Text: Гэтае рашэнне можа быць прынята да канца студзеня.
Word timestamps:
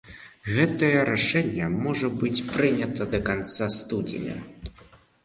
Гэтае 0.53 1.01
рашэнне 1.09 1.67
можа 1.73 2.09
быць 2.23 2.45
прынята 2.53 3.07
да 3.13 3.19
канца 3.29 3.69
студзеня. 3.77 4.39